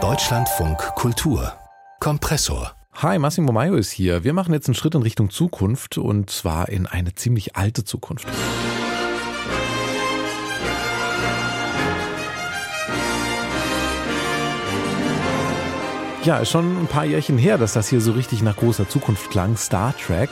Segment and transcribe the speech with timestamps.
[0.00, 1.52] Deutschlandfunk Kultur
[1.98, 4.22] Kompressor Hi, Massimo Maio ist hier.
[4.22, 8.28] Wir machen jetzt einen Schritt in Richtung Zukunft und zwar in eine ziemlich alte Zukunft.
[16.28, 19.30] Ja, ist schon ein paar Jährchen her, dass das hier so richtig nach großer Zukunft
[19.30, 19.56] klang.
[19.56, 20.28] Star Trek.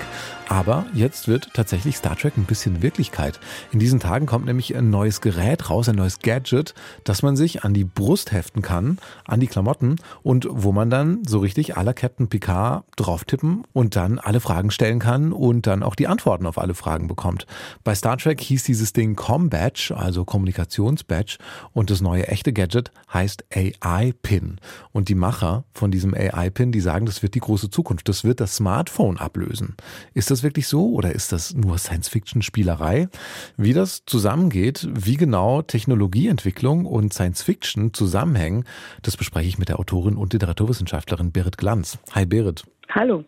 [0.49, 3.41] Aber jetzt wird tatsächlich Star Trek ein bisschen Wirklichkeit.
[3.73, 7.65] In diesen Tagen kommt nämlich ein neues Gerät raus, ein neues Gadget, das man sich
[7.65, 11.93] an die Brust heften kann, an die Klamotten und wo man dann so richtig la
[11.93, 16.47] Captain Picard drauf tippen und dann alle Fragen stellen kann und dann auch die Antworten
[16.47, 17.47] auf alle Fragen bekommt.
[17.83, 21.39] Bei Star Trek hieß dieses Ding Com-Badge, also Kommunikationsbadge
[21.73, 24.61] und das neue echte Gadget heißt AI-Pin.
[24.93, 28.41] Und die Macher von diesem AI-Pin, die sagen, das wird die große Zukunft, das wird
[28.41, 29.77] das Smartphone ablösen.
[30.15, 33.09] Ist das das wirklich so oder ist das nur Science-Fiction-Spielerei?
[33.57, 38.65] Wie das zusammengeht, wie genau Technologieentwicklung und Science-Fiction zusammenhängen,
[39.01, 41.99] das bespreche ich mit der Autorin und Literaturwissenschaftlerin Berit Glanz.
[42.13, 42.65] Hi Berit.
[42.91, 43.25] Hallo.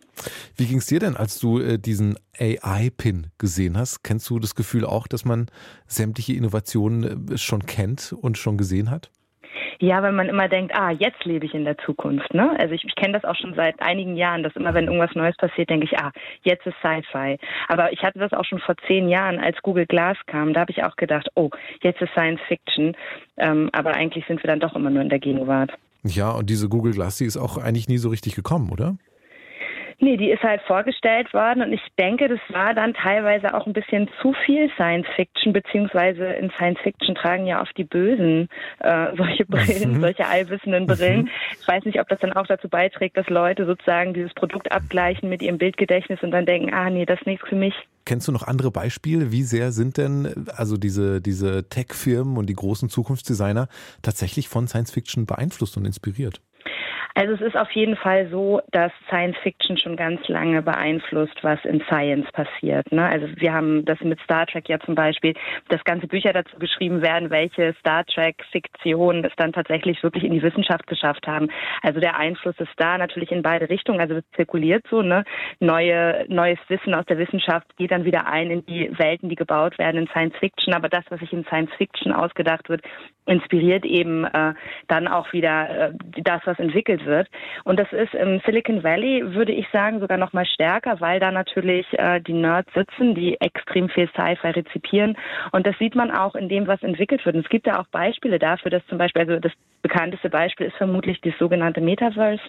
[0.55, 4.03] Wie ging es dir denn, als du äh, diesen AI-Pin gesehen hast?
[4.03, 5.47] Kennst du das Gefühl auch, dass man
[5.87, 9.09] sämtliche Innovationen äh, schon kennt und schon gesehen hat?
[9.81, 12.33] Ja, weil man immer denkt, ah, jetzt lebe ich in der Zukunft.
[12.33, 12.53] Ne?
[12.59, 15.37] Also ich, ich kenne das auch schon seit einigen Jahren, dass immer, wenn irgendwas Neues
[15.37, 16.11] passiert, denke ich, ah,
[16.43, 17.37] jetzt ist Sci-Fi.
[17.69, 20.53] Aber ich hatte das auch schon vor zehn Jahren, als Google Glass kam.
[20.53, 21.49] Da habe ich auch gedacht, oh,
[21.81, 22.95] jetzt ist Science Fiction.
[23.37, 25.71] Ähm, aber eigentlich sind wir dann doch immer nur in der Gegenwart.
[26.03, 28.97] Ja, und diese Google Glass, die ist auch eigentlich nie so richtig gekommen, oder?
[30.01, 33.73] Nee, die ist halt vorgestellt worden und ich denke, das war dann teilweise auch ein
[33.73, 38.47] bisschen zu viel Science Fiction, beziehungsweise in Science Fiction tragen ja oft die Bösen
[38.79, 40.01] äh, solche Brillen, mhm.
[40.01, 41.23] solche allwissenden Brillen.
[41.23, 41.29] Mhm.
[41.59, 45.27] Ich weiß nicht, ob das dann auch dazu beiträgt, dass Leute sozusagen dieses Produkt abgleichen
[45.27, 47.73] mit ihrem Bildgedächtnis und dann denken, ah nee, das ist nichts für mich.
[48.05, 49.31] Kennst du noch andere Beispiele?
[49.33, 53.67] Wie sehr sind denn also diese, diese Tech-Firmen und die großen Zukunftsdesigner
[54.01, 56.41] tatsächlich von Science Fiction beeinflusst und inspiriert?
[57.19, 61.59] Also es ist auf jeden Fall so, dass Science Fiction schon ganz lange beeinflusst, was
[61.65, 62.89] in Science passiert.
[62.93, 63.05] Ne?
[63.05, 65.33] Also wir haben das mit Star Trek ja zum Beispiel,
[65.67, 70.41] dass ganze Bücher dazu geschrieben werden, welche Star Trek-Fiktionen es dann tatsächlich wirklich in die
[70.41, 71.49] Wissenschaft geschafft haben.
[71.81, 73.99] Also der Einfluss ist da natürlich in beide Richtungen.
[73.99, 75.25] Also es zirkuliert so, ne?
[75.59, 79.77] Neue, neues Wissen aus der Wissenschaft geht dann wieder ein in die Welten, die gebaut
[79.77, 80.73] werden in Science Fiction.
[80.73, 82.81] Aber das, was sich in Science Fiction ausgedacht wird,
[83.25, 84.53] inspiriert eben äh,
[84.87, 85.93] dann auch wieder äh,
[86.23, 87.08] das, was entwickelt wird.
[87.63, 91.31] Und das ist im Silicon Valley, würde ich sagen, sogar noch mal stärker, weil da
[91.31, 95.17] natürlich äh, die Nerds sitzen, die extrem viel Sci-Fi rezipieren.
[95.51, 97.35] Und das sieht man auch in dem, was entwickelt wird.
[97.35, 100.75] Und es gibt ja auch Beispiele dafür, dass zum Beispiel, also das bekannteste Beispiel ist
[100.75, 102.41] vermutlich das sogenannte Metaverse,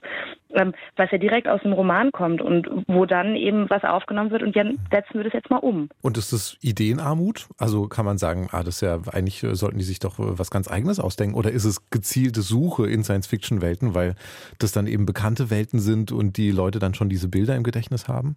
[0.52, 4.56] was ja direkt aus dem Roman kommt und wo dann eben was aufgenommen wird und
[4.56, 5.88] dann setzen wir das jetzt mal um.
[6.02, 7.48] Und ist das Ideenarmut?
[7.58, 10.50] Also kann man sagen, ah, das ist ja eigentlich sollten die sich doch äh, was
[10.50, 14.14] ganz eigenes ausdenken oder ist es gezielte Suche in Science-Fiction-Welten, weil
[14.58, 18.08] das dann eben bekannte Welten sind und die Leute dann schon diese Bilder im Gedächtnis
[18.08, 18.36] haben?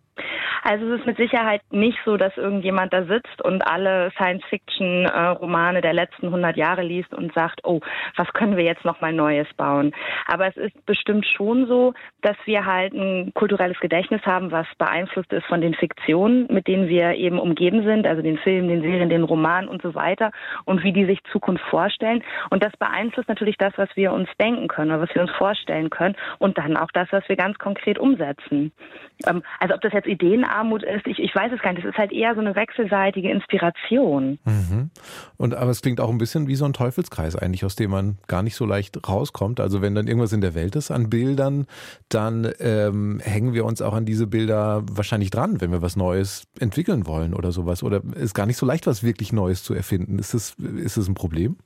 [0.66, 5.92] Also es ist mit Sicherheit nicht so, dass irgendjemand da sitzt und alle Science-Fiction-Romane der
[5.92, 7.82] letzten 100 Jahre liest und sagt, oh,
[8.16, 9.94] was können wir jetzt noch mal Neues bauen?
[10.26, 15.34] Aber es ist bestimmt schon so, dass wir halt ein kulturelles Gedächtnis haben, was beeinflusst
[15.34, 19.10] ist von den Fiktionen, mit denen wir eben umgeben sind, also den Filmen, den Serien,
[19.10, 20.32] den Romanen und so weiter
[20.64, 22.24] und wie die sich Zukunft vorstellen.
[22.52, 25.90] Und das beeinflusst natürlich das, was wir uns denken können oder was wir uns vorstellen
[25.90, 28.72] können und dann auch das, was wir ganz konkret umsetzen.
[29.28, 31.84] Ähm, also ob das jetzt Ideen Armut ist, ich, ich weiß es gar nicht.
[31.84, 34.40] Es ist halt eher so eine wechselseitige Inspiration.
[34.46, 34.92] Mhm.
[35.38, 38.18] Und aber es klingt auch ein bisschen wie so ein Teufelskreis eigentlich, aus dem man
[38.28, 39.60] gar nicht so leicht rauskommt.
[39.60, 41.66] Also wenn dann irgendwas in der Welt ist an Bildern,
[42.10, 46.48] dann ähm, hängen wir uns auch an diese Bilder wahrscheinlich dran, wenn wir was Neues
[46.60, 47.84] entwickeln wollen oder sowas.
[47.84, 50.20] Oder ist gar nicht so leicht, was wirklich Neues zu erfinden.
[50.20, 51.58] Ist das, ist das ein Problem?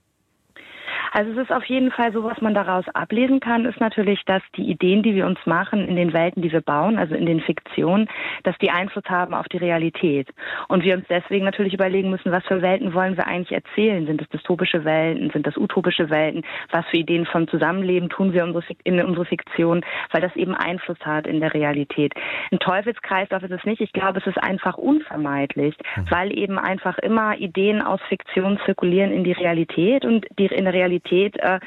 [1.17, 4.43] Also es ist auf jeden Fall so, was man daraus ablesen kann, ist natürlich, dass
[4.55, 7.39] die Ideen, die wir uns machen in den Welten, die wir bauen, also in den
[7.39, 8.07] Fiktionen,
[8.43, 10.29] dass die Einfluss haben auf die Realität.
[10.67, 14.05] Und wir uns deswegen natürlich überlegen müssen, was für Welten wollen wir eigentlich erzählen?
[14.05, 15.31] Sind es dystopische Welten?
[15.31, 16.43] Sind das utopische Welten?
[16.69, 18.43] Was für Ideen vom Zusammenleben tun wir
[18.83, 19.83] in unsere Fiktion?
[20.11, 22.13] Weil das eben Einfluss hat in der Realität.
[22.51, 23.81] Ein Teufelskreislauf ist es nicht.
[23.81, 26.11] Ich glaube, es ist einfach unvermeidlich, mhm.
[26.11, 30.75] weil eben einfach immer Ideen aus Fiktion zirkulieren in die Realität und die in der
[30.75, 31.59] Realität Realität äh,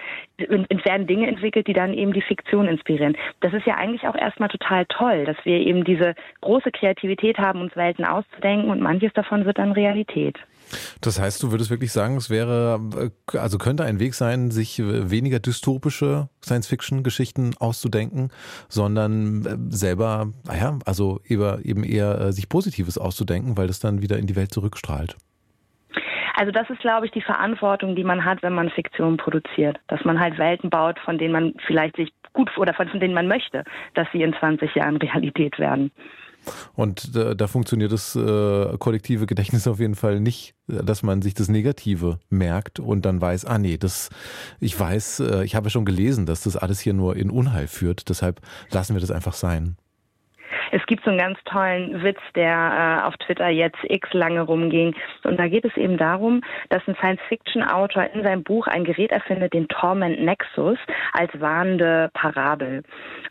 [0.85, 3.17] werden Dinge entwickelt, die dann eben die Fiktion inspirieren.
[3.41, 7.61] Das ist ja eigentlich auch erstmal total toll, dass wir eben diese große Kreativität haben,
[7.61, 10.39] uns Welten auszudenken und manches davon wird dann Realität.
[11.01, 12.81] Das heißt, du würdest wirklich sagen, es wäre,
[13.33, 18.31] äh, also könnte ein Weg sein, sich weniger dystopische Science-Fiction-Geschichten auszudenken,
[18.69, 24.19] sondern äh, selber, naja, also eben eher äh, sich Positives auszudenken, weil das dann wieder
[24.19, 25.17] in die Welt zurückstrahlt.
[26.41, 29.79] Also das ist, glaube ich, die Verantwortung, die man hat, wenn man Fiktion produziert.
[29.89, 33.29] Dass man halt Welten baut, von denen man vielleicht sich gut oder von denen man
[33.29, 35.91] möchte, dass sie in 20 Jahren Realität werden.
[36.75, 41.35] Und da, da funktioniert das äh, kollektive Gedächtnis auf jeden Fall nicht, dass man sich
[41.35, 44.09] das Negative merkt und dann weiß, ah nee, das,
[44.61, 48.09] ich weiß, äh, ich habe schon gelesen, dass das alles hier nur in Unheil führt.
[48.09, 48.41] Deshalb
[48.71, 49.77] lassen wir das einfach sein.
[50.73, 54.95] Es gibt so einen ganz tollen Witz, der äh, auf Twitter jetzt x lange rumging.
[55.25, 59.53] Und da geht es eben darum, dass ein Science-Fiction-Autor in seinem Buch ein Gerät erfindet,
[59.53, 60.79] den Torment Nexus,
[61.13, 62.83] als warnende Parabel.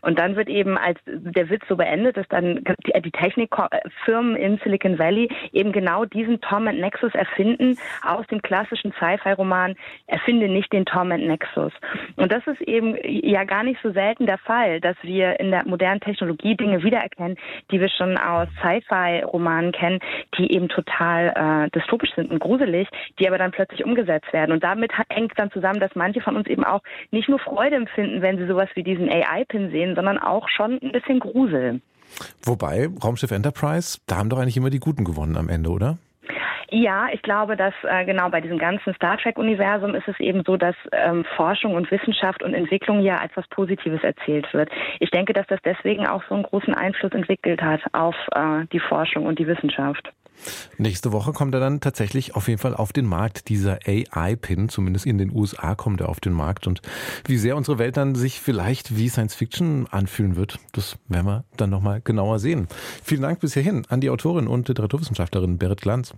[0.02, 4.58] Und dann wird eben, als der Witz so beendet ist, dann die, die Technikfirmen in
[4.58, 9.76] Silicon Valley eben genau diesen Torment Nexus erfinden aus dem klassischen Sci-Fi-Roman
[10.06, 11.72] Erfinde nicht den Torment Nexus.
[12.16, 15.66] Und das ist eben ja gar nicht so selten der Fall, dass wir in der
[15.66, 17.36] modernen Technologie Dinge wiedererkennen, kennen,
[17.70, 20.00] die wir schon aus Sci-Fi-Romanen kennen,
[20.38, 22.88] die eben total äh, dystopisch sind und gruselig,
[23.18, 24.52] die aber dann plötzlich umgesetzt werden.
[24.52, 28.22] Und damit hängt dann zusammen, dass manche von uns eben auch nicht nur Freude empfinden,
[28.22, 31.80] wenn sie sowas wie diesen AI-Pin sehen, sondern auch schon ein bisschen Grusel.
[32.42, 35.98] Wobei, Raumschiff Enterprise, da haben doch eigentlich immer die Guten gewonnen am Ende, oder?
[36.72, 40.56] Ja, ich glaube, dass äh, genau bei diesem ganzen Star Trek-Universum ist es eben so,
[40.56, 44.70] dass ähm, Forschung und Wissenschaft und Entwicklung ja als was Positives erzählt wird.
[45.00, 48.78] Ich denke, dass das deswegen auch so einen großen Einfluss entwickelt hat auf äh, die
[48.78, 50.12] Forschung und die Wissenschaft.
[50.78, 55.06] Nächste Woche kommt er dann tatsächlich auf jeden Fall auf den Markt, dieser AI-Pin, zumindest
[55.06, 56.66] in den USA kommt er auf den Markt.
[56.66, 56.82] Und
[57.26, 61.44] wie sehr unsere Welt dann sich vielleicht wie Science Fiction anfühlen wird, das werden wir
[61.56, 62.68] dann nochmal genauer sehen.
[63.02, 66.14] Vielen Dank bis hierhin an die Autorin und Literaturwissenschaftlerin Berit Glanz.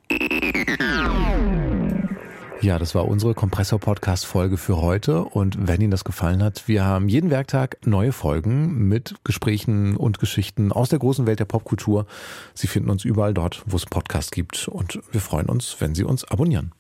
[2.63, 5.25] Ja, das war unsere Kompressor-Podcast-Folge für heute.
[5.25, 10.21] Und wenn Ihnen das gefallen hat, wir haben jeden Werktag neue Folgen mit Gesprächen und
[10.21, 12.07] Geschichten aus der großen Welt der Popkultur.
[12.55, 14.69] Sie finden uns überall dort, wo es Podcasts gibt.
[14.69, 16.71] Und wir freuen uns, wenn Sie uns abonnieren.